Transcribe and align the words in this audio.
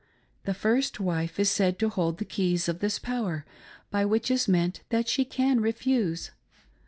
The 0.45 0.55
first 0.55 0.99
wife 0.99 1.39
is 1.39 1.51
said 1.51 1.77
to 1.77 1.89
hold 1.89 2.17
the 2.17 2.25
keys 2.25 2.67
of 2.67 2.79
this 2.79 2.97
power, 2.97 3.45
by 3.91 4.03
which 4.03 4.31
is 4.31 4.47
meant 4.47 4.81
■that 4.89 5.07
she 5.07 5.23
can 5.23 5.61
refuse. 5.61 6.31